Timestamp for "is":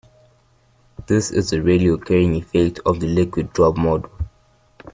1.29-1.53